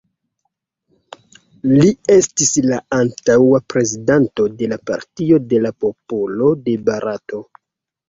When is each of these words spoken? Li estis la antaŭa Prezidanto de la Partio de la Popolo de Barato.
Li 1.71 1.91
estis 2.15 2.51
la 2.73 2.81
antaŭa 2.99 3.61
Prezidanto 3.75 4.49
de 4.65 4.73
la 4.75 4.83
Partio 4.91 5.43
de 5.55 5.65
la 5.69 5.77
Popolo 5.87 6.53
de 6.69 6.81
Barato. 6.93 7.49